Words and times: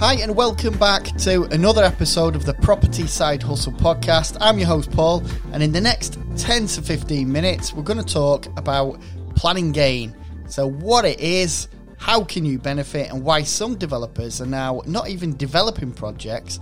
Hi, 0.00 0.14
and 0.14 0.34
welcome 0.34 0.78
back 0.78 1.14
to 1.18 1.42
another 1.50 1.84
episode 1.84 2.34
of 2.34 2.46
the 2.46 2.54
Property 2.54 3.06
Side 3.06 3.42
Hustle 3.42 3.74
podcast. 3.74 4.38
I'm 4.40 4.58
your 4.58 4.66
host, 4.66 4.90
Paul, 4.90 5.22
and 5.52 5.62
in 5.62 5.72
the 5.72 5.80
next 5.82 6.18
10 6.38 6.68
to 6.68 6.80
15 6.80 7.30
minutes, 7.30 7.74
we're 7.74 7.82
going 7.82 8.02
to 8.02 8.14
talk 8.14 8.46
about 8.58 8.98
planning 9.36 9.72
gain. 9.72 10.16
So, 10.46 10.66
what 10.66 11.04
it 11.04 11.20
is, 11.20 11.68
how 11.98 12.24
can 12.24 12.46
you 12.46 12.58
benefit, 12.58 13.10
and 13.10 13.22
why 13.22 13.42
some 13.42 13.76
developers 13.76 14.40
are 14.40 14.46
now 14.46 14.80
not 14.86 15.10
even 15.10 15.36
developing 15.36 15.92
projects, 15.92 16.60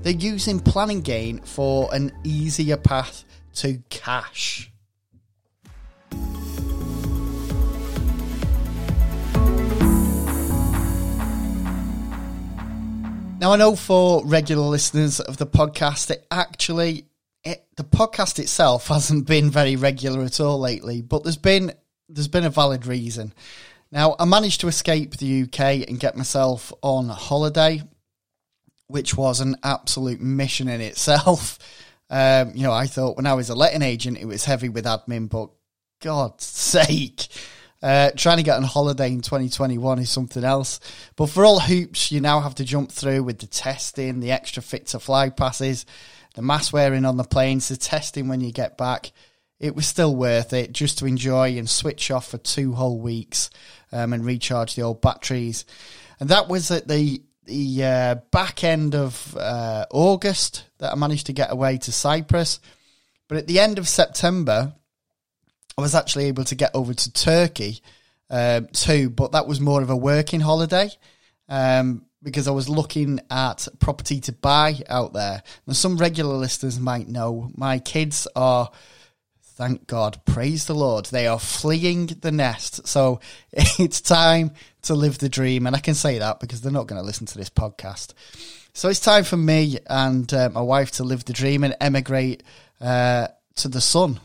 they're 0.00 0.14
using 0.14 0.58
planning 0.58 1.02
gain 1.02 1.42
for 1.42 1.94
an 1.94 2.10
easier 2.24 2.78
path 2.78 3.24
to 3.56 3.76
cash. 3.90 4.72
Now, 13.40 13.54
I 13.54 13.56
know 13.56 13.74
for 13.74 14.22
regular 14.26 14.66
listeners 14.66 15.18
of 15.18 15.38
the 15.38 15.46
podcast, 15.46 16.10
it 16.10 16.26
actually, 16.30 17.06
it, 17.42 17.64
the 17.76 17.84
podcast 17.84 18.38
itself 18.38 18.88
hasn't 18.88 19.26
been 19.26 19.48
very 19.48 19.76
regular 19.76 20.22
at 20.24 20.40
all 20.40 20.60
lately, 20.60 21.00
but 21.00 21.22
there's 21.22 21.38
been, 21.38 21.72
there's 22.06 22.28
been 22.28 22.44
a 22.44 22.50
valid 22.50 22.84
reason. 22.84 23.32
Now, 23.90 24.14
I 24.18 24.26
managed 24.26 24.60
to 24.60 24.68
escape 24.68 25.16
the 25.16 25.44
UK 25.44 25.88
and 25.88 25.98
get 25.98 26.18
myself 26.18 26.70
on 26.82 27.08
holiday, 27.08 27.82
which 28.88 29.16
was 29.16 29.40
an 29.40 29.56
absolute 29.64 30.20
mission 30.20 30.68
in 30.68 30.82
itself. 30.82 31.58
Um, 32.12 32.56
you 32.56 32.64
know, 32.64 32.72
I 32.72 32.88
thought 32.88 33.16
when 33.16 33.26
I 33.26 33.34
was 33.34 33.50
a 33.50 33.54
letting 33.54 33.82
agent, 33.82 34.18
it 34.18 34.24
was 34.24 34.44
heavy 34.44 34.68
with 34.68 34.84
admin, 34.84 35.28
but 35.28 35.50
God's 36.00 36.44
sake, 36.44 37.28
uh, 37.82 38.10
trying 38.16 38.36
to 38.36 38.42
get 38.42 38.56
on 38.56 38.62
holiday 38.62 39.08
in 39.08 39.20
2021 39.22 39.98
is 40.00 40.10
something 40.10 40.44
else. 40.44 40.80
But 41.16 41.26
for 41.26 41.44
all 41.44 41.60
hoops, 41.60 42.12
you 42.12 42.20
now 42.20 42.40
have 42.40 42.54
to 42.56 42.64
jump 42.64 42.92
through 42.92 43.22
with 43.22 43.38
the 43.38 43.46
testing, 43.46 44.20
the 44.20 44.32
extra 44.32 44.62
fit 44.62 44.88
to 44.88 45.00
fly 45.00 45.30
passes, 45.30 45.86
the 46.34 46.42
mask 46.42 46.72
wearing 46.72 47.04
on 47.04 47.16
the 47.16 47.24
planes, 47.24 47.68
the 47.68 47.76
testing 47.76 48.28
when 48.28 48.40
you 48.40 48.52
get 48.52 48.76
back. 48.76 49.12
It 49.58 49.74
was 49.74 49.86
still 49.86 50.14
worth 50.14 50.52
it 50.52 50.72
just 50.72 50.98
to 50.98 51.06
enjoy 51.06 51.58
and 51.58 51.68
switch 51.68 52.10
off 52.10 52.28
for 52.28 52.38
two 52.38 52.72
whole 52.72 52.98
weeks 52.98 53.50
um, 53.92 54.12
and 54.12 54.24
recharge 54.24 54.74
the 54.74 54.82
old 54.82 55.00
batteries. 55.00 55.64
And 56.18 56.28
that 56.30 56.48
was 56.48 56.70
at 56.70 56.88
the 56.88 57.22
the 57.44 57.84
uh, 57.84 58.14
back 58.30 58.62
end 58.62 58.94
of 58.94 59.36
uh, 59.36 59.84
August 59.90 60.64
that 60.78 60.92
I 60.92 60.94
managed 60.94 61.26
to 61.26 61.32
get 61.32 61.50
away 61.50 61.78
to 61.78 61.90
Cyprus. 61.90 62.60
But 63.26 63.38
at 63.38 63.46
the 63.48 63.58
end 63.58 63.78
of 63.78 63.88
September, 63.88 64.74
I 65.76 65.82
was 65.82 65.94
actually 65.94 66.26
able 66.26 66.44
to 66.44 66.54
get 66.54 66.72
over 66.74 66.92
to 66.92 67.12
Turkey 67.12 67.82
uh, 68.28 68.62
too, 68.72 69.10
but 69.10 69.32
that 69.32 69.46
was 69.46 69.60
more 69.60 69.82
of 69.82 69.90
a 69.90 69.96
working 69.96 70.40
holiday 70.40 70.90
um, 71.48 72.04
because 72.22 72.48
I 72.48 72.52
was 72.52 72.68
looking 72.68 73.20
at 73.30 73.66
property 73.78 74.20
to 74.20 74.32
buy 74.32 74.76
out 74.88 75.12
there. 75.12 75.42
And 75.66 75.76
some 75.76 75.96
regular 75.96 76.34
listeners 76.34 76.78
might 76.78 77.08
know 77.08 77.50
my 77.54 77.78
kids 77.78 78.28
are 78.36 78.70
thank 79.60 79.86
God, 79.86 80.18
praise 80.24 80.64
the 80.64 80.74
Lord, 80.74 81.04
they 81.06 81.26
are 81.26 81.38
fleeing 81.38 82.06
the 82.06 82.32
nest. 82.32 82.88
So 82.88 83.20
it's 83.52 84.00
time 84.00 84.52
to 84.82 84.94
live 84.94 85.18
the 85.18 85.28
dream. 85.28 85.66
And 85.66 85.76
I 85.76 85.80
can 85.80 85.94
say 85.94 86.18
that 86.18 86.40
because 86.40 86.62
they're 86.62 86.72
not 86.72 86.86
going 86.86 87.00
to 87.00 87.04
listen 87.04 87.26
to 87.26 87.36
this 87.36 87.50
podcast. 87.50 88.14
So 88.72 88.88
it's 88.88 89.00
time 89.00 89.24
for 89.24 89.36
me 89.36 89.78
and 89.86 90.32
uh, 90.32 90.48
my 90.48 90.62
wife 90.62 90.92
to 90.92 91.04
live 91.04 91.26
the 91.26 91.34
dream 91.34 91.62
and 91.62 91.76
emigrate 91.78 92.42
uh, 92.80 93.28
to 93.56 93.68
the 93.68 93.82
sun. 93.82 94.18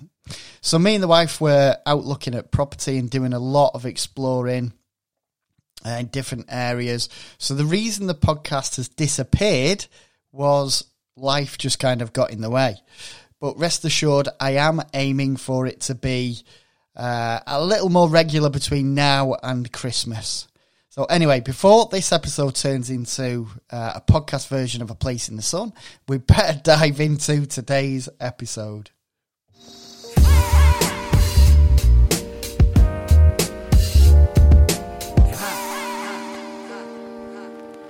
So 0.62 0.80
me 0.80 0.96
and 0.96 1.04
the 1.04 1.08
wife 1.08 1.40
were 1.40 1.78
out 1.86 2.06
looking 2.06 2.36
at 2.36 2.52
property 2.52 2.98
and 2.98 3.10
doing 3.10 3.34
a 3.34 3.40
lot 3.40 3.72
of 3.76 3.86
exploring 3.86 4.74
uh, 5.86 5.98
in 6.00 6.08
different 6.08 6.46
areas. 6.50 7.10
So 7.38 7.54
the 7.54 7.66
reason 7.66 8.08
the 8.08 8.16
podcast 8.16 8.78
has 8.78 8.88
disappeared 8.88 9.86
was 10.32 10.86
life 11.16 11.58
just 11.58 11.80
kind 11.80 12.02
of 12.02 12.14
got 12.14 12.32
in 12.32 12.42
the 12.42 12.50
way. 12.50 12.78
But 13.40 13.60
rest 13.60 13.86
assured, 13.86 14.30
I 14.40 14.52
am 14.52 14.82
aiming 14.94 15.38
for 15.38 15.68
it 15.68 15.82
to 15.82 15.96
be 15.96 16.42
uh, 16.96 17.40
a 17.46 17.64
little 17.64 17.90
more 17.90 18.10
regular 18.10 18.50
between 18.50 18.96
now 18.96 19.36
and 19.44 19.72
Christmas. 19.72 20.48
So, 20.90 21.04
anyway, 21.06 21.42
before 21.42 21.90
this 21.92 22.14
episode 22.14 22.56
turns 22.56 22.90
into 22.90 23.48
uh, 23.70 23.94
a 23.96 24.02
podcast 24.02 24.48
version 24.48 24.82
of 24.82 24.90
A 24.90 24.96
Place 24.96 25.28
in 25.28 25.36
the 25.36 25.42
Sun, 25.42 25.74
we 26.08 26.18
better 26.20 26.58
dive 26.64 27.02
into 27.02 27.46
today's 27.46 28.08
episode. 28.22 28.92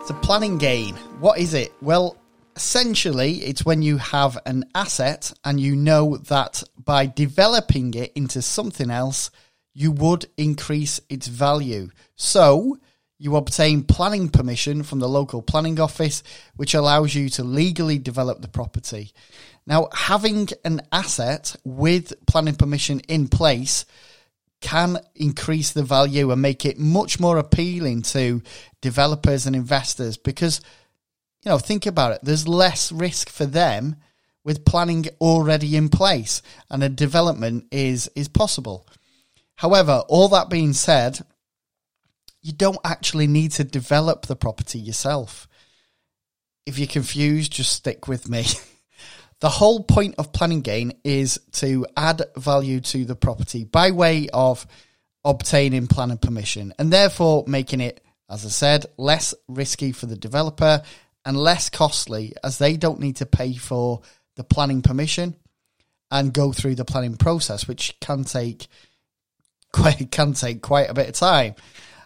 So, 0.05 0.13
planning 0.13 0.59
gain, 0.59 0.93
what 1.19 1.39
is 1.39 1.55
it? 1.55 1.73
Well, 1.81 2.15
essentially, 2.55 3.37
it's 3.37 3.65
when 3.65 3.81
you 3.81 3.97
have 3.97 4.37
an 4.45 4.65
asset 4.75 5.33
and 5.43 5.59
you 5.59 5.75
know 5.75 6.17
that 6.17 6.61
by 6.77 7.07
developing 7.07 7.91
it 7.95 8.11
into 8.13 8.43
something 8.43 8.91
else, 8.91 9.31
you 9.73 9.91
would 9.91 10.27
increase 10.37 11.01
its 11.09 11.25
value. 11.25 11.89
So, 12.15 12.77
you 13.17 13.35
obtain 13.35 13.81
planning 13.81 14.29
permission 14.29 14.83
from 14.83 14.99
the 14.99 15.09
local 15.09 15.41
planning 15.41 15.79
office, 15.79 16.21
which 16.55 16.75
allows 16.75 17.15
you 17.15 17.27
to 17.29 17.43
legally 17.43 17.97
develop 17.97 18.43
the 18.43 18.47
property. 18.47 19.11
Now, 19.65 19.89
having 19.91 20.49
an 20.63 20.81
asset 20.91 21.55
with 21.63 22.13
planning 22.27 22.57
permission 22.57 22.99
in 23.07 23.27
place 23.27 23.85
can 24.65 24.97
increase 25.13 25.73
the 25.73 25.83
value 25.83 26.31
and 26.31 26.41
make 26.41 26.65
it 26.65 26.79
much 26.79 27.19
more 27.19 27.37
appealing 27.37 28.01
to 28.01 28.41
developers 28.81 29.45
and 29.45 29.55
investors 29.55 30.17
because 30.17 30.59
you 31.43 31.51
know, 31.51 31.59
think 31.59 31.85
about 31.85 32.13
it. 32.13 32.21
There's 32.23 32.47
less 32.47 32.91
risk 32.91 33.29
for 33.29 33.45
them 33.45 33.97
with 34.43 34.65
planning 34.65 35.05
already 35.21 35.75
in 35.75 35.89
place 35.89 36.41
and 36.71 36.83
a 36.83 36.89
development 36.89 37.67
is 37.71 38.09
is 38.15 38.27
possible. 38.27 38.87
However, 39.55 40.01
all 40.07 40.29
that 40.29 40.49
being 40.49 40.73
said, 40.73 41.19
you 42.41 42.51
don't 42.51 42.79
actually 42.83 43.27
need 43.27 43.51
to 43.51 43.63
develop 43.63 44.25
the 44.25 44.35
property 44.35 44.79
yourself. 44.79 45.47
If 46.65 46.79
you're 46.79 46.87
confused, 46.87 47.51
just 47.51 47.71
stick 47.71 48.07
with 48.07 48.27
me. 48.27 48.45
the 49.45 49.49
whole 49.49 49.83
point 49.83 50.15
of 50.17 50.33
planning 50.33 50.61
gain 50.61 50.91
is 51.03 51.39
to 51.51 51.85
add 51.95 52.23
value 52.35 52.79
to 52.79 53.05
the 53.05 53.15
property 53.15 53.63
by 53.63 53.91
way 53.91 54.27
of 54.33 54.65
obtaining 55.23 55.85
planning 55.85 56.17
permission 56.17 56.73
and 56.79 56.91
therefore 56.91 57.43
making 57.45 57.79
it, 57.79 58.03
as 58.27 58.43
I 58.43 58.49
said, 58.49 58.87
less 58.97 59.35
risky 59.47 59.91
for 59.91 60.07
the 60.07 60.17
developer 60.17 60.81
and 61.25 61.37
less 61.37 61.69
costly 61.69 62.33
as 62.43 62.57
they 62.57 62.75
don't 62.75 62.99
need 62.99 63.17
to 63.17 63.27
pay 63.27 63.53
for 63.53 64.01
the 64.35 64.43
planning 64.43 64.81
permission 64.81 65.35
and 66.09 66.33
go 66.33 66.51
through 66.51 66.73
the 66.73 66.83
planning 66.83 67.15
process, 67.15 67.67
which 67.67 67.95
can 68.01 68.23
take 68.23 68.65
quite 69.71 70.09
can 70.09 70.33
take 70.33 70.63
quite 70.63 70.89
a 70.89 70.95
bit 70.95 71.09
of 71.09 71.13
time. 71.13 71.53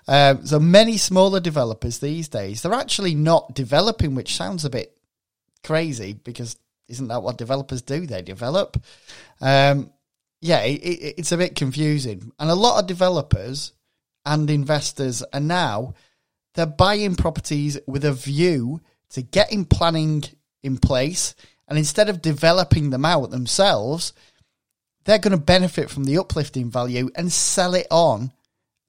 Um, 0.09 0.45
so 0.45 0.59
many 0.59 0.97
smaller 0.97 1.39
developers 1.39 1.99
these 1.99 2.27
days 2.27 2.63
they're 2.63 2.73
actually 2.73 3.15
not 3.15 3.55
developing, 3.55 4.13
which 4.13 4.35
sounds 4.35 4.65
a 4.65 4.69
bit 4.69 4.97
crazy 5.63 6.11
because 6.11 6.57
isn't 6.89 7.07
that 7.07 7.23
what 7.23 7.37
developers 7.37 7.81
do? 7.81 8.05
They 8.05 8.21
develop. 8.21 8.81
Um, 9.39 9.91
yeah, 10.41 10.61
it, 10.61 10.81
it, 10.81 11.15
it's 11.19 11.31
a 11.31 11.37
bit 11.37 11.55
confusing, 11.55 12.31
and 12.39 12.49
a 12.49 12.55
lot 12.55 12.79
of 12.79 12.87
developers 12.87 13.73
and 14.25 14.49
investors 14.49 15.23
are 15.33 15.39
now 15.39 15.93
they're 16.55 16.65
buying 16.65 17.15
properties 17.15 17.79
with 17.87 18.03
a 18.05 18.11
view 18.11 18.81
to 19.11 19.21
getting 19.21 19.65
planning 19.65 20.23
in 20.63 20.77
place. 20.77 21.35
And 21.67 21.77
instead 21.77 22.09
of 22.09 22.21
developing 22.21 22.89
them 22.89 23.05
out 23.05 23.29
themselves, 23.29 24.13
they're 25.05 25.19
going 25.19 25.37
to 25.37 25.43
benefit 25.43 25.89
from 25.89 26.03
the 26.03 26.17
uplifting 26.17 26.69
value 26.69 27.09
and 27.15 27.31
sell 27.31 27.75
it 27.75 27.87
on 27.91 28.31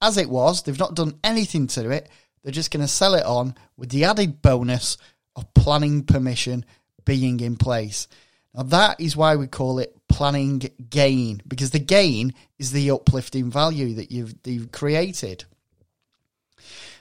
as 0.00 0.16
it 0.16 0.28
was. 0.28 0.62
They've 0.62 0.78
not 0.78 0.94
done 0.94 1.18
anything 1.22 1.66
to 1.68 1.90
it. 1.90 2.08
They're 2.42 2.52
just 2.52 2.70
going 2.70 2.80
to 2.80 2.88
sell 2.88 3.14
it 3.14 3.24
on 3.24 3.54
with 3.76 3.90
the 3.90 4.04
added 4.04 4.40
bonus 4.40 4.96
of 5.36 5.52
planning 5.54 6.04
permission 6.04 6.64
being 7.04 7.40
in 7.40 7.56
place. 7.56 8.08
Now, 8.54 8.64
that 8.64 9.00
is 9.00 9.16
why 9.16 9.36
we 9.36 9.46
call 9.46 9.78
it 9.78 9.96
planning 10.08 10.62
gain, 10.88 11.42
because 11.46 11.70
the 11.70 11.78
gain 11.78 12.34
is 12.58 12.72
the 12.72 12.90
uplifting 12.90 13.50
value 13.50 13.94
that 13.94 14.10
you've, 14.10 14.34
you've 14.44 14.72
created. 14.72 15.44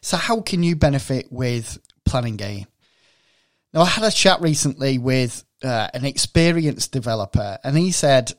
So, 0.02 0.18
how 0.18 0.42
can 0.42 0.64
you 0.64 0.76
benefit 0.76 1.32
with 1.32 1.80
planning 2.06 2.38
gain? 2.38 2.68
Now, 3.74 3.82
I 3.82 3.86
had 3.86 4.04
a 4.04 4.12
chat 4.12 4.42
recently 4.42 4.98
with 4.98 5.44
uh, 5.64 5.90
an 5.94 6.06
experienced 6.06 6.92
developer, 6.92 7.58
and 7.64 7.78
he 7.78 7.92
said, 7.92 8.32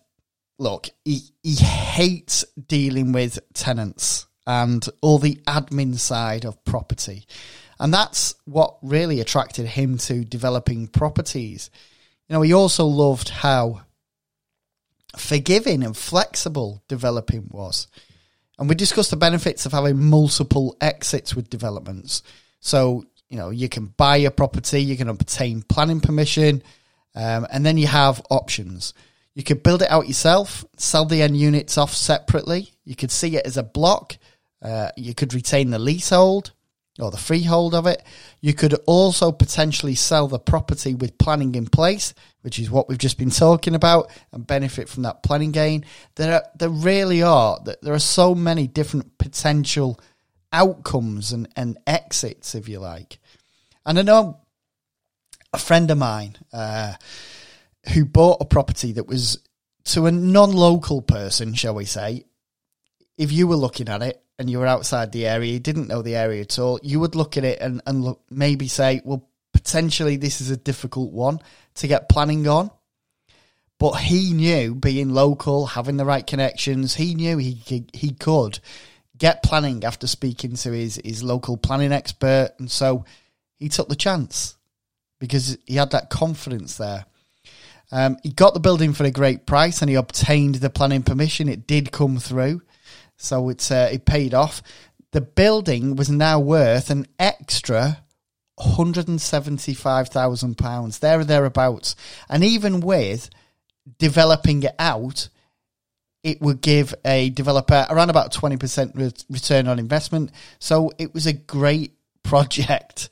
look, 0.59 0.89
he, 1.05 1.21
he 1.43 1.57
hates 1.57 2.45
dealing 2.67 3.13
with 3.13 3.41
tenants 3.55 4.27
and 4.47 4.87
all 5.01 5.19
the 5.19 5.37
admin 5.47 5.97
side 5.97 6.45
of 6.45 6.65
property. 6.65 7.27
And 7.81 7.93
that's 7.93 8.37
what 8.45 8.77
really 8.83 9.21
attracted 9.21 9.67
him 9.67 9.99
to 9.99 10.25
developing 10.25 10.87
properties. 10.87 11.71
You 12.29 12.35
know, 12.35 12.43
he 12.43 12.53
also 12.53 12.87
loved 12.87 13.31
how 13.31 13.81
forgiving 15.17 15.83
and 15.83 15.97
flexible 15.97 16.85
developing 16.87 17.49
was. 17.51 17.89
And 18.59 18.69
we 18.69 18.77
discussed 18.77 19.11
the 19.11 19.17
benefits 19.17 19.67
of 19.67 19.73
having 19.73 19.99
multiple 19.99 20.77
exits 20.81 21.35
with 21.35 21.51
developments. 21.51 22.23
So 22.61 23.07
you 23.31 23.37
know, 23.37 23.51
you 23.51 23.69
can 23.69 23.87
buy 23.87 24.19
a 24.19 24.31
property, 24.31 24.83
you 24.83 24.97
can 24.97 25.09
obtain 25.09 25.63
planning 25.63 26.01
permission, 26.01 26.63
um, 27.15 27.47
and 27.51 27.65
then 27.65 27.79
you 27.79 27.87
have 27.87 28.21
options. 28.29 28.93
You 29.35 29.45
could 29.45 29.63
build 29.63 29.83
it 29.83 29.91
out 29.91 30.09
yourself, 30.09 30.65
sell 30.77 31.07
the 31.07 31.23
end 31.23 31.37
units 31.37 31.79
off 31.79 31.95
separately. 31.95 32.73
You 32.85 32.97
could 32.97 33.13
see 33.13 33.37
it 33.37 33.47
as 33.47 33.57
a 33.57 33.63
block. 33.63 34.19
Uh, 34.61 34.91
you 34.97 35.15
could 35.15 35.33
retain 35.33 35.71
the 35.71 35.79
leasehold 35.79 36.51
or 37.03 37.11
the 37.11 37.17
freehold 37.17 37.75
of 37.75 37.87
it. 37.87 38.03
You 38.41 38.55
could 38.55 38.75
also 38.87 39.33
potentially 39.33 39.95
sell 39.95 40.29
the 40.29 40.39
property 40.39 40.95
with 40.95 41.19
planning 41.19 41.55
in 41.55 41.67
place, 41.67 42.15
which 42.43 42.59
is 42.59 42.71
what 42.71 42.89
we've 42.89 42.99
just 42.99 43.19
been 43.19 43.31
talking 43.31 43.75
about, 43.75 44.11
and 44.33 44.47
benefit 44.47 44.89
from 44.89 45.03
that 45.05 45.23
planning 45.23 45.53
gain. 45.53 45.85
There, 46.17 46.35
are, 46.35 46.45
there 46.57 46.69
really 46.69 47.23
are. 47.23 47.59
There 47.83 47.95
are 47.95 47.99
so 47.99 48.35
many 48.35 48.67
different 48.67 49.19
potential 49.19 50.01
outcomes 50.53 51.33
and, 51.33 51.49
and 51.57 51.79
exits, 51.87 52.55
if 52.55 52.69
you 52.69 52.79
like. 52.81 53.19
And 53.87 53.99
I 53.99 54.03
know 54.03 54.41
a 55.53 55.59
friend 55.59 55.91
of 55.91 55.99
mine 55.99 56.37
uh, 56.53 56.95
who 57.93 58.05
bought 58.05 58.41
a 58.41 58.47
property 58.47 58.93
that 58.93 59.07
was 59.07 59.39
to 59.85 60.07
a 60.07 60.13
non-local 60.13 61.03
person, 61.03 61.55
shall 61.55 61.75
we 61.75 61.85
say. 61.85 62.25
If 63.17 63.33
you 63.33 63.47
were 63.47 63.57
looking 63.57 63.89
at 63.89 64.03
it 64.03 64.23
and 64.41 64.49
you 64.49 64.59
were 64.59 64.67
outside 64.67 65.13
the 65.13 65.27
area, 65.27 65.53
you 65.53 65.61
didn't 65.61 65.89
know 65.89 66.01
the 66.01 66.17
area 66.17 66.41
at 66.41 66.59
all, 66.59 66.81
you 66.83 66.99
would 66.99 67.15
look 67.15 67.37
at 67.37 67.45
it 67.45 67.61
and, 67.61 67.83
and 67.87 68.03
look, 68.03 68.23
maybe 68.31 68.69
say, 68.69 69.03
well, 69.05 69.29
potentially 69.53 70.17
this 70.17 70.41
is 70.41 70.51
a 70.51 70.57
difficult 70.57 71.13
one 71.13 71.41
to 71.75 71.87
get 71.87 72.09
planning 72.09 72.49
on. 72.49 72.71
But 73.79 73.93
he 73.93 74.33
knew, 74.33 74.75
being 74.75 75.11
local, 75.11 75.67
having 75.67 75.99
the 75.99 76.07
right 76.07 76.27
connections, 76.27 76.95
he 76.95 77.15
knew 77.15 77.37
he 77.37 77.85
he 77.93 78.13
could 78.13 78.61
get 79.17 79.43
planning 79.43 79.85
after 79.85 80.07
speaking 80.07 80.55
to 80.55 80.73
his, 80.73 80.99
his 81.05 81.23
local 81.23 81.59
planning 81.59 81.93
expert. 81.93 82.53
And 82.59 82.71
so 82.71 83.05
he 83.59 83.69
took 83.69 83.89
the 83.89 83.97
chance 83.97 84.57
because 85.19 85.59
he 85.67 85.77
had 85.77 85.91
that 85.91 86.09
confidence 86.09 86.79
there. 86.79 87.05
Um, 87.93 88.17
he 88.23 88.31
got 88.31 88.55
the 88.55 88.61
building 88.61 88.95
for 88.95 89.05
a 89.05 89.11
great 89.11 89.45
price 89.45 89.83
and 89.83 89.91
he 89.91 89.97
obtained 89.97 90.57
the 90.57 90.71
planning 90.71 91.03
permission. 91.03 91.49
It 91.49 91.67
did 91.67 91.93
come 91.93 92.19
through. 92.19 92.63
So 93.21 93.49
it's, 93.49 93.71
uh, 93.71 93.89
it 93.93 94.05
paid 94.05 94.35
off. 94.35 94.61
The 95.13 95.21
building 95.21 95.95
was 95.97 96.11
now 96.11 96.41
worth 96.41 96.91
an 96.91 97.07
extra 97.19 98.05
£175,000, 98.59 101.01
there 101.01 101.21
or 101.21 101.25
thereabouts. 101.25 101.97
And 102.29 102.45
even 102.45 102.81
with 102.81 103.31
developing 103.99 104.63
it 104.63 104.75
out, 104.79 105.29
it 106.23 106.41
would 106.43 106.61
give 106.61 106.95
a 107.05 107.31
developer 107.31 107.87
around 107.89 108.11
about 108.11 108.33
20% 108.33 108.93
re- 108.95 109.13
return 109.31 109.69
on 109.69 109.79
investment. 109.79 110.31
So 110.59 110.93
it 110.99 111.15
was 111.15 111.27
a 111.27 111.33
great 111.33 111.95
project 112.23 113.09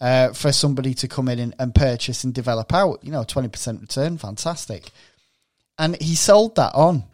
uh, 0.00 0.32
for 0.32 0.52
somebody 0.52 0.94
to 0.94 1.08
come 1.08 1.28
in 1.28 1.38
and, 1.38 1.54
and 1.58 1.74
purchase 1.74 2.24
and 2.24 2.34
develop 2.34 2.72
out. 2.72 3.00
You 3.02 3.12
know, 3.12 3.24
20% 3.24 3.80
return, 3.80 4.18
fantastic. 4.18 4.90
And 5.78 6.00
he 6.00 6.14
sold 6.14 6.56
that 6.56 6.74
on. 6.74 7.04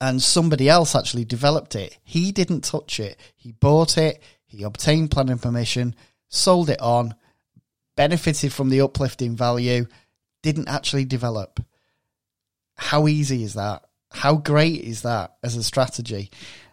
And 0.00 0.20
somebody 0.20 0.68
else 0.68 0.94
actually 0.94 1.24
developed 1.24 1.74
it. 1.74 1.96
He 2.02 2.32
didn't 2.32 2.62
touch 2.62 3.00
it. 3.00 3.18
He 3.36 3.52
bought 3.52 3.96
it. 3.96 4.22
He 4.44 4.62
obtained 4.62 5.10
planning 5.10 5.38
permission 5.38 5.94
sold 6.34 6.68
it 6.68 6.80
on, 6.80 7.14
benefited 7.96 8.52
from 8.52 8.68
the 8.68 8.80
uplifting 8.80 9.36
value, 9.36 9.86
didn't 10.42 10.68
actually 10.68 11.04
develop. 11.04 11.64
How 12.74 13.06
easy 13.06 13.44
is 13.44 13.54
that? 13.54 13.84
How 14.10 14.34
great 14.34 14.80
is 14.80 15.02
that 15.02 15.36
as 15.42 15.56
a 15.56 15.62
strategy? 15.62 16.30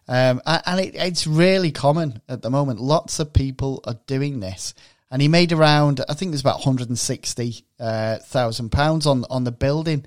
Um, 0.07 0.41
and 0.45 0.79
it, 0.79 0.95
it's 0.95 1.27
really 1.27 1.71
common 1.71 2.21
at 2.27 2.41
the 2.41 2.49
moment. 2.49 2.79
Lots 2.79 3.19
of 3.19 3.33
people 3.33 3.81
are 3.85 3.99
doing 4.07 4.39
this. 4.39 4.73
And 5.09 5.21
he 5.21 5.27
made 5.27 5.51
around, 5.51 6.01
I 6.09 6.13
think 6.13 6.29
it 6.29 6.31
was 6.31 6.41
about 6.41 6.61
£160,000 6.61 9.05
uh, 9.05 9.09
on, 9.09 9.25
on 9.29 9.43
the 9.43 9.51
building. 9.51 10.05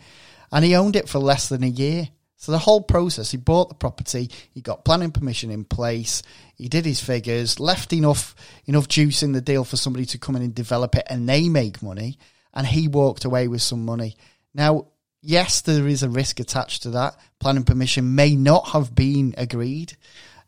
And 0.50 0.64
he 0.64 0.75
owned 0.75 0.96
it 0.96 1.08
for 1.08 1.19
less 1.19 1.49
than 1.49 1.62
a 1.62 1.69
year. 1.69 2.08
So 2.44 2.52
the 2.52 2.58
whole 2.58 2.82
process, 2.82 3.31
he 3.31 3.38
bought 3.38 3.70
the 3.70 3.75
property, 3.75 4.31
he 4.52 4.61
got 4.61 4.85
planning 4.85 5.12
permission 5.12 5.50
in 5.50 5.64
place, 5.64 6.23
he 6.55 6.69
did 6.69 6.85
his 6.85 7.00
figures, 7.00 7.58
left 7.58 7.94
enough 7.94 8.35
enough 8.67 8.87
juice 8.87 9.23
in 9.23 9.32
the 9.32 9.41
deal 9.41 9.64
for 9.64 9.79
somebody 9.79 10.05
to 10.05 10.19
come 10.19 10.37
in 10.37 10.43
and 10.43 10.55
develop 10.55 10.94
it, 10.94 11.06
and 11.08 11.26
they 11.26 11.49
make 11.49 11.82
money, 11.82 12.19
and 12.52 12.67
he 12.67 12.87
walked 12.87 13.25
away 13.25 13.49
with 13.49 13.62
some 13.62 13.87
money. 13.87 14.14
Now, 14.52 14.88
yes, 15.23 15.62
there 15.62 15.88
is 15.88 16.02
a 16.02 16.11
risk 16.11 16.38
attached 16.38 16.82
to 16.82 16.91
that. 16.91 17.17
Planning 17.41 17.64
permission 17.64 18.14
may 18.14 18.37
not 18.37 18.69
have 18.69 18.94
been 18.94 19.35
agreed. 19.38 19.97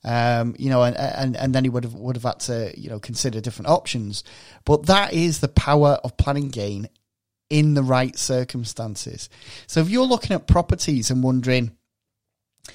Um, 0.05 0.55
you 0.59 0.69
know, 0.69 0.83
and, 0.83 0.99
and 0.99 1.35
and 1.35 1.55
then 1.55 1.65
he 1.65 1.71
would 1.71 1.85
have 1.85 1.95
would 1.95 2.17
have 2.17 2.25
had 2.25 2.41
to 2.41 2.79
you 2.79 2.91
know 2.91 3.01
consider 3.01 3.41
different 3.41 3.71
options. 3.71 4.23
But 4.67 4.85
that 4.85 5.15
is 5.15 5.41
the 5.41 5.49
power 5.49 5.99
of 6.05 6.19
planning 6.19 6.51
gain 6.51 6.91
in 7.49 7.75
the 7.75 7.83
right 7.83 8.19
circumstances. 8.19 9.29
So 9.67 9.81
if 9.81 9.89
you're 9.89 10.05
looking 10.05 10.35
at 10.35 10.47
properties 10.47 11.11
and 11.11 11.23
wondering, 11.23 11.76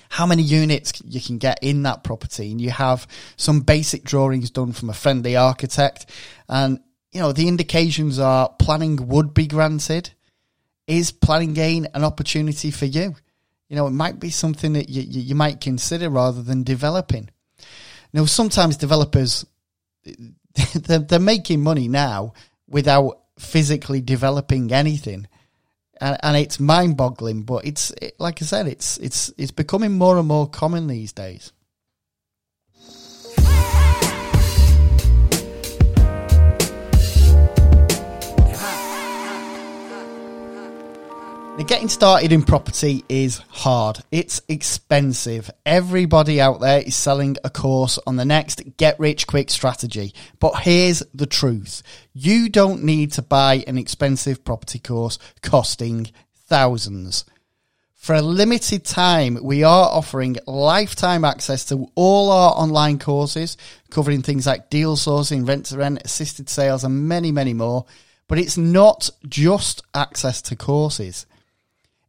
how 0.10 0.26
many 0.26 0.44
units 0.44 1.02
you 1.06 1.22
can 1.22 1.38
get 1.38 1.60
in 1.62 1.84
that 1.84 2.04
property, 2.04 2.52
and 2.52 2.62
you 2.62 2.70
have 2.72 3.08
some 3.38 3.62
basic 3.62 4.04
drawings 4.04 4.50
done 4.50 4.74
from 4.74 4.90
a 4.90 4.94
friendly 4.94 5.36
architect, 5.36 6.10
and 6.50 6.80
you 7.12 7.20
know 7.20 7.32
the 7.32 7.48
indications 7.48 8.20
are 8.20 8.50
planning 8.60 9.08
would 9.08 9.34
be 9.34 9.48
granted. 9.48 10.12
Is 10.88 11.12
planning 11.12 11.54
gain 11.54 11.88
an 11.94 12.04
opportunity 12.04 12.72
for 12.72 12.86
you? 12.86 13.16
You 13.70 13.78
know, 13.78 13.88
it 13.88 13.92
might 13.92 14.20
be 14.20 14.30
something 14.30 14.74
that 14.74 14.90
you, 14.90 15.04
you, 15.04 15.22
you 15.22 15.36
might 15.36 15.62
consider 15.62 16.10
rather 16.10 16.42
than 16.42 16.64
developing. 16.64 17.30
Now, 18.12 18.26
sometimes 18.26 18.76
developers 18.76 19.46
they're, 20.76 21.00
they're 21.00 21.20
making 21.20 21.64
money 21.64 21.88
now 21.88 22.34
without 22.68 23.22
physically 23.40 24.02
developing 24.02 24.72
anything 24.72 25.28
and, 26.02 26.18
and 26.22 26.36
it's 26.36 26.60
mind 26.60 26.98
boggling. 26.98 27.44
But 27.44 27.66
it's 27.66 27.92
it, 28.02 28.16
like 28.20 28.42
I 28.42 28.46
said, 28.46 28.68
it's 28.68 28.98
it's 28.98 29.32
it's 29.38 29.52
becoming 29.52 29.98
more 29.98 30.18
and 30.18 30.28
more 30.28 30.50
common 30.50 30.88
these 30.88 31.14
days. 31.14 31.54
Now, 41.58 41.66
getting 41.66 41.90
started 41.90 42.32
in 42.32 42.44
property 42.44 43.04
is 43.10 43.40
hard. 43.50 44.00
It's 44.10 44.42
expensive. 44.48 45.52
Everybody 45.66 46.40
out 46.40 46.62
there 46.62 46.80
is 46.80 46.96
selling 46.96 47.36
a 47.44 47.50
course 47.50 48.00
on 48.08 48.16
the 48.16 48.24
next 48.24 48.62
get 48.78 48.98
rich 49.02 49.28
quick 49.28 49.50
strategy. 49.50 50.14
But 50.40 50.62
here's 50.62 51.04
the 51.14 51.26
truth 51.26 51.84
you 52.14 52.48
don't 52.48 52.84
need 52.84 53.12
to 53.14 53.22
buy 53.22 53.66
an 53.68 53.78
expensive 53.78 54.46
property 54.46 54.80
course 54.80 55.20
costing 55.42 56.08
thousands. 56.48 57.26
For 57.96 58.16
a 58.16 58.22
limited 58.22 58.86
time, 58.86 59.38
we 59.44 59.64
are 59.64 59.90
offering 59.90 60.38
lifetime 60.48 61.26
access 61.26 61.66
to 61.66 61.92
all 61.96 62.32
our 62.32 62.54
online 62.54 62.98
courses, 62.98 63.58
covering 63.90 64.22
things 64.22 64.48
like 64.48 64.70
deal 64.70 64.96
sourcing, 64.96 65.46
rent 65.46 65.66
to 65.68 65.78
rent, 65.78 66.02
assisted 66.06 66.50
sales, 66.50 66.86
and 66.86 67.10
many, 67.10 67.32
many 67.34 67.54
more. 67.54 67.86
But 68.30 68.40
it's 68.40 68.58
not 68.58 69.10
just 69.28 69.84
access 69.94 70.42
to 70.44 70.56
courses. 70.56 71.26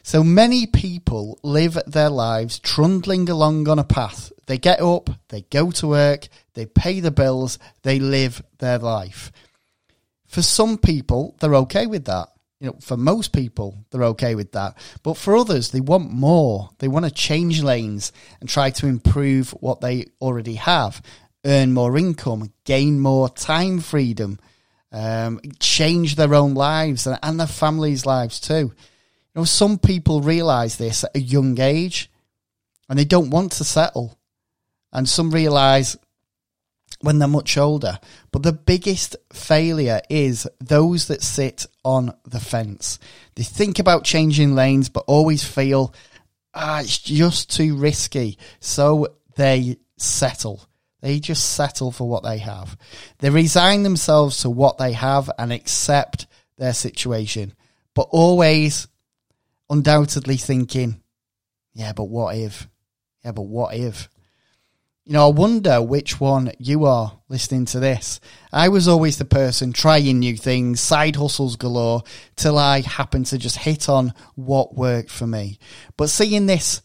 So 0.03 0.25
many 0.25 0.67
people 0.67 1.39
live 1.43 1.79
their 1.87 2.09
lives 2.09 2.59
trundling 2.59 3.29
along 3.29 3.69
on 3.69 3.79
a 3.79 3.85
path. 3.85 4.33
They 4.47 4.57
get 4.57 4.81
up, 4.81 5.11
they 5.29 5.43
go 5.43 5.71
to 5.73 5.87
work, 5.87 6.29
they 6.55 6.65
pay 6.65 7.01
the 7.01 7.11
bills, 7.11 7.59
they 7.83 7.99
live 7.99 8.43
their 8.59 8.79
life. 8.79 9.31
For 10.27 10.41
some 10.41 10.79
people, 10.79 11.37
they're 11.41 11.55
okay 11.57 11.87
with 11.87 12.07
that. 12.07 12.31
You 12.65 12.71
know, 12.71 12.79
for 12.81 12.97
most 12.97 13.35
people, 13.35 13.85
they're 13.91 14.05
okay 14.05 14.35
with 14.35 14.53
that. 14.53 14.79
But 15.03 15.19
for 15.19 15.37
others, 15.37 15.71
they 15.71 15.83
want 15.83 16.11
more. 16.11 16.71
They 16.79 16.89
want 16.89 17.05
to 17.05 17.11
change 17.11 17.63
lanes 17.63 18.11
and 18.41 18.49
try 18.49 18.71
to 18.71 18.87
improve 18.87 19.51
what 19.61 19.83
they 19.83 20.07
already 20.19 20.55
have, 20.55 21.03
earn 21.45 21.75
more 21.75 21.99
income, 21.99 22.55
gain 22.65 23.01
more 23.01 23.29
time 23.29 23.81
freedom, 23.81 24.39
um, 24.93 25.43
change 25.59 26.17
their 26.17 26.35
own 26.35 26.55
lives 26.55 27.07
and, 27.07 27.19
and 27.23 27.39
their 27.39 27.47
families' 27.47 28.07
lives 28.07 28.41
too. 28.41 28.73
You 28.73 29.35
know, 29.35 29.45
some 29.45 29.77
people 29.77 30.23
realize 30.23 30.79
this 30.79 31.05
at 31.05 31.15
a 31.15 31.21
young 31.21 31.61
age 31.61 32.11
and 32.89 32.99
they 32.99 33.05
don't 33.05 33.29
want 33.29 33.53
to 33.53 33.65
settle. 33.65 34.19
And 34.91 35.07
some 35.07 35.31
realize 35.31 35.99
when 37.05 37.19
they're 37.19 37.29
much 37.29 37.57
older. 37.57 37.99
But 38.33 38.43
the 38.43 38.53
biggest 38.53 39.17
failure 39.33 40.01
is 40.09 40.49
those 40.61 41.09
that 41.09 41.23
sit 41.23 41.67
on 41.85 42.15
the 42.25 42.41
fence. 42.41 42.99
They 43.35 43.43
think 43.43 43.79
about 43.79 44.05
changing 44.05 44.55
lanes, 44.55 44.89
but 44.89 45.05
always 45.07 45.45
feel, 45.45 45.95
ah, 46.55 46.81
it's 46.81 46.99
just 46.99 47.55
too 47.55 47.77
risky. 47.77 48.39
So 48.61 49.09
they 49.37 49.77
settle. 49.97 50.67
They 51.01 51.21
just 51.21 51.53
settle 51.53 51.93
for 51.93 52.09
what 52.09 52.23
they 52.23 52.39
have. 52.39 52.77
They 53.19 53.29
resign 53.29 53.83
themselves 53.83 54.39
to 54.39 54.51
what 54.51 54.79
they 54.79 54.93
have 54.93 55.31
and 55.39 55.53
accept 55.53 56.27
their 56.57 56.73
situation, 56.73 57.53
but 57.95 58.09
always 58.11 58.89
undoubtedly 59.69 60.37
thinking, 60.37 61.03
yeah, 61.75 61.93
but 61.93 62.05
what 62.05 62.37
if? 62.37 62.69
Yeah, 63.25 63.33
but 63.33 63.43
what 63.43 63.75
if? 63.75 64.09
You 65.07 65.13
know, 65.13 65.27
I 65.27 65.33
wonder 65.33 65.83
which 65.83 66.19
one 66.19 66.53
you 66.59 66.87
are 66.87 67.19
listening 67.29 67.67
to 67.67 67.79
this. 67.79 68.21
I 68.51 68.71
was 68.71 68.89
always 68.89 69.19
the 69.19 69.27
person 69.27 69.75
trying 69.75 70.19
new 70.19 70.35
things, 70.35 70.81
side 70.81 71.17
hustles 71.17 71.57
galore, 71.57 72.05
till 72.37 72.57
I 72.57 72.81
happened 72.81 73.27
to 73.27 73.37
just 73.37 73.59
hit 73.59 73.91
on 73.91 74.15
what 74.35 74.75
worked 74.75 75.11
for 75.11 75.27
me. 75.27 75.59
But 75.99 76.09
seeing 76.09 76.47
this 76.47 76.81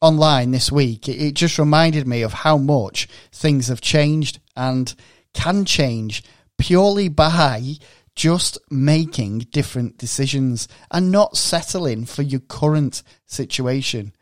online 0.00 0.50
this 0.50 0.72
week, 0.72 1.10
it, 1.10 1.34
just 1.34 1.58
reminded 1.58 2.06
me 2.06 2.22
of 2.22 2.32
how 2.32 2.56
much 2.56 3.06
things 3.32 3.68
have 3.68 3.82
changed 3.82 4.40
and 4.56 4.94
can 5.34 5.66
change 5.66 6.24
purely 6.56 7.08
by 7.08 7.74
just 8.14 8.56
making 8.70 9.40
different 9.40 9.98
decisions 9.98 10.68
and 10.90 11.12
not 11.12 11.36
settling 11.36 12.06
for 12.06 12.22
your 12.22 12.40
current 12.40 13.02
situation. 13.26 14.14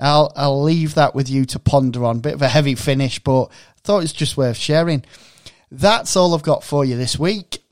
I'll 0.00 0.32
I'll 0.34 0.62
leave 0.62 0.94
that 0.94 1.14
with 1.14 1.28
you 1.28 1.44
to 1.46 1.58
ponder 1.58 2.04
on. 2.04 2.20
Bit 2.20 2.34
of 2.34 2.42
a 2.42 2.48
heavy 2.48 2.74
finish, 2.74 3.18
but 3.18 3.44
I 3.44 3.80
thought 3.82 4.02
it's 4.02 4.12
just 4.12 4.36
worth 4.36 4.56
sharing. 4.56 5.04
That's 5.70 6.16
all 6.16 6.34
I've 6.34 6.42
got 6.42 6.64
for 6.64 6.84
you 6.84 6.96
this 6.96 7.18
week. 7.18 7.62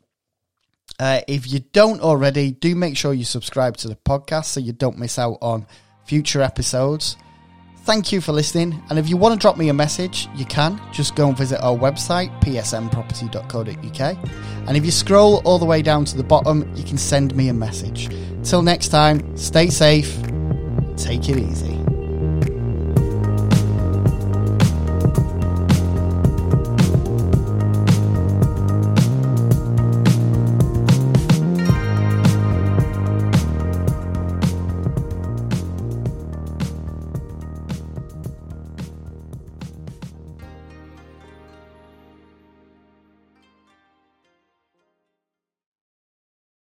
Uh, 1.00 1.20
if 1.28 1.50
you 1.50 1.60
don't 1.60 2.00
already, 2.00 2.50
do 2.50 2.74
make 2.74 2.96
sure 2.96 3.12
you 3.12 3.24
subscribe 3.24 3.76
to 3.78 3.88
the 3.88 3.96
podcast 3.96 4.46
so 4.46 4.60
you 4.60 4.72
don't 4.72 4.98
miss 4.98 5.18
out 5.18 5.38
on 5.40 5.66
future 6.04 6.42
episodes. 6.42 7.16
Thank 7.88 8.12
you 8.12 8.20
for 8.20 8.32
listening. 8.32 8.82
And 8.90 8.98
if 8.98 9.08
you 9.08 9.16
want 9.16 9.32
to 9.32 9.40
drop 9.40 9.56
me 9.56 9.70
a 9.70 9.72
message, 9.72 10.28
you 10.34 10.44
can. 10.44 10.78
Just 10.92 11.14
go 11.14 11.28
and 11.28 11.36
visit 11.36 11.60
our 11.62 11.76
website, 11.76 12.28
psnproperty.co.uk. 12.42 14.28
And 14.68 14.76
if 14.76 14.84
you 14.84 14.90
scroll 14.90 15.40
all 15.46 15.58
the 15.58 15.64
way 15.64 15.80
down 15.80 16.04
to 16.06 16.16
the 16.16 16.24
bottom, 16.24 16.70
you 16.76 16.84
can 16.84 16.98
send 16.98 17.34
me 17.34 17.48
a 17.48 17.54
message. 17.54 18.10
Till 18.42 18.60
next 18.60 18.88
time, 18.88 19.36
stay 19.36 19.70
safe, 19.70 20.14
take 20.96 21.28
it 21.30 21.38
easy. 21.38 21.97